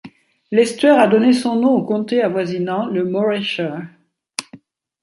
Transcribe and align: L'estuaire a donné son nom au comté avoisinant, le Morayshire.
L'estuaire 0.51 0.97
a 0.99 1.05
donné 1.05 1.31
son 1.31 1.57
nom 1.57 1.75
au 1.75 1.85
comté 1.85 2.23
avoisinant, 2.23 2.87
le 2.87 3.05
Morayshire. 3.05 3.83